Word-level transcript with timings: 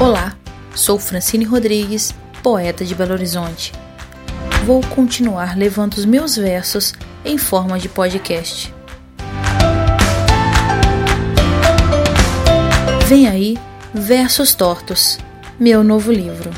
Olá, 0.00 0.34
sou 0.74 0.98
Francine 0.98 1.44
Rodrigues, 1.44 2.14
poeta 2.42 2.86
de 2.86 2.94
Belo 2.94 3.12
Horizonte. 3.12 3.70
Vou 4.64 4.80
continuar 4.80 5.58
levando 5.58 5.92
os 5.92 6.06
meus 6.06 6.36
versos 6.36 6.94
em 7.22 7.36
forma 7.36 7.78
de 7.78 7.86
podcast. 7.86 8.74
Vem 13.06 13.28
aí 13.28 13.58
Versos 13.92 14.54
Tortos, 14.54 15.18
meu 15.58 15.84
novo 15.84 16.10
livro. 16.10 16.48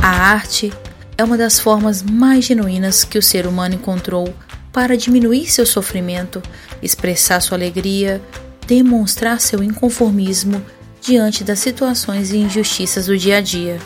A 0.00 0.08
arte 0.08 0.72
é 1.18 1.22
uma 1.22 1.36
das 1.36 1.60
formas 1.60 2.02
mais 2.02 2.46
genuínas 2.46 3.04
que 3.04 3.18
o 3.18 3.22
ser 3.22 3.46
humano 3.46 3.74
encontrou 3.74 4.34
para 4.76 4.94
diminuir 4.94 5.50
seu 5.50 5.64
sofrimento, 5.64 6.42
expressar 6.82 7.40
sua 7.40 7.56
alegria, 7.56 8.20
demonstrar 8.66 9.40
seu 9.40 9.62
inconformismo 9.62 10.62
diante 11.00 11.42
das 11.42 11.60
situações 11.60 12.30
e 12.30 12.36
injustiças 12.36 13.06
do 13.06 13.16
dia 13.16 13.38
a 13.38 13.40
dia. 13.40 13.78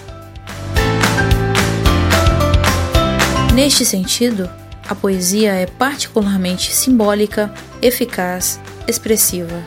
Neste 3.55 3.85
sentido, 3.85 4.51
a 4.89 4.93
poesia 4.93 5.53
é 5.53 5.65
particularmente 5.65 6.73
simbólica, 6.73 7.55
eficaz, 7.81 8.59
expressiva. 8.89 9.63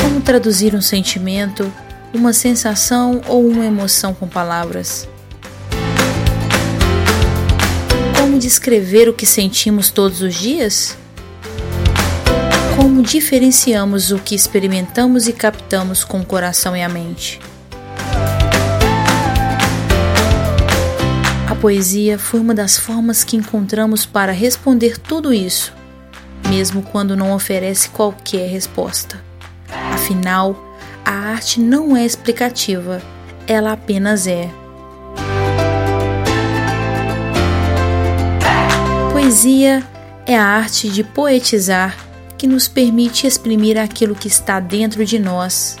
Como 0.00 0.22
traduzir 0.22 0.74
um 0.74 0.80
sentimento, 0.80 1.70
uma 2.14 2.32
sensação 2.32 3.20
ou 3.28 3.46
uma 3.46 3.66
emoção 3.66 4.14
com 4.14 4.26
palavras? 4.26 5.09
Descrever 8.40 9.08
o 9.08 9.12
que 9.12 9.26
sentimos 9.26 9.90
todos 9.90 10.22
os 10.22 10.34
dias? 10.34 10.96
Como 12.74 13.02
diferenciamos 13.02 14.10
o 14.10 14.18
que 14.18 14.34
experimentamos 14.34 15.28
e 15.28 15.32
captamos 15.32 16.02
com 16.02 16.20
o 16.20 16.24
coração 16.24 16.74
e 16.74 16.82
a 16.82 16.88
mente? 16.88 17.38
A 21.48 21.54
poesia 21.54 22.18
foi 22.18 22.40
uma 22.40 22.54
das 22.54 22.78
formas 22.78 23.22
que 23.22 23.36
encontramos 23.36 24.06
para 24.06 24.32
responder 24.32 24.96
tudo 24.96 25.32
isso, 25.32 25.74
mesmo 26.48 26.82
quando 26.82 27.14
não 27.14 27.34
oferece 27.34 27.90
qualquer 27.90 28.48
resposta. 28.48 29.22
Afinal, 29.92 30.56
a 31.04 31.12
arte 31.12 31.60
não 31.60 31.94
é 31.94 32.06
explicativa, 32.06 33.02
ela 33.46 33.72
apenas 33.72 34.26
é. 34.26 34.48
Poesia 39.30 39.86
é 40.26 40.36
a 40.36 40.44
arte 40.44 40.88
de 40.88 41.04
poetizar 41.04 41.96
que 42.36 42.48
nos 42.48 42.66
permite 42.66 43.28
exprimir 43.28 43.78
aquilo 43.78 44.12
que 44.12 44.26
está 44.26 44.58
dentro 44.58 45.06
de 45.06 45.20
nós. 45.20 45.78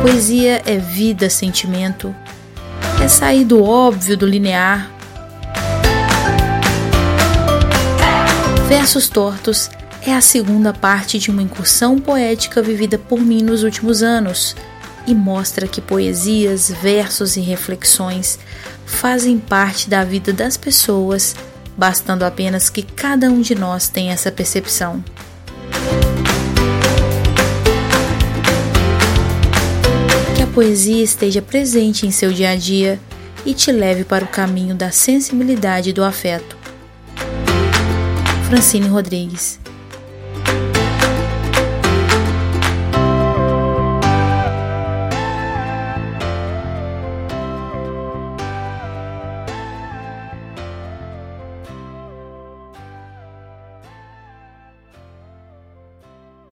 Poesia 0.00 0.62
é 0.64 0.78
vida, 0.78 1.28
sentimento, 1.28 2.14
é 3.02 3.08
sair 3.08 3.44
do 3.44 3.60
óbvio, 3.60 4.16
do 4.16 4.24
linear. 4.24 4.88
Versos 8.68 9.08
Tortos 9.08 9.68
é 10.00 10.14
a 10.14 10.20
segunda 10.20 10.72
parte 10.72 11.18
de 11.18 11.28
uma 11.28 11.42
incursão 11.42 11.98
poética 11.98 12.62
vivida 12.62 12.98
por 12.98 13.20
mim 13.20 13.42
nos 13.42 13.64
últimos 13.64 14.00
anos 14.00 14.54
e 15.06 15.14
mostra 15.14 15.66
que 15.66 15.80
poesias, 15.80 16.70
versos 16.70 17.36
e 17.36 17.40
reflexões 17.40 18.38
fazem 18.84 19.38
parte 19.38 19.88
da 19.88 20.04
vida 20.04 20.32
das 20.32 20.56
pessoas, 20.56 21.34
bastando 21.76 22.24
apenas 22.24 22.68
que 22.68 22.82
cada 22.82 23.28
um 23.28 23.40
de 23.40 23.54
nós 23.54 23.88
tenha 23.88 24.12
essa 24.12 24.30
percepção. 24.30 25.02
Que 30.36 30.42
a 30.42 30.46
poesia 30.48 31.02
esteja 31.02 31.40
presente 31.40 32.06
em 32.06 32.10
seu 32.10 32.32
dia 32.32 32.50
a 32.50 32.56
dia 32.56 33.00
e 33.44 33.54
te 33.54 33.72
leve 33.72 34.04
para 34.04 34.24
o 34.24 34.28
caminho 34.28 34.74
da 34.74 34.90
sensibilidade 34.90 35.90
e 35.90 35.92
do 35.92 36.04
afeto. 36.04 36.56
Francine 38.48 38.86
Rodrigues 38.86 39.61